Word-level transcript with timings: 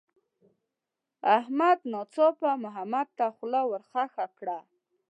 احمد 1.37 1.79
ناڅاپه 1.91 2.51
محمد 2.63 3.07
ته 3.17 3.25
خوله 3.35 3.61
ورخښه 3.71 4.25
کړه. 4.39 4.59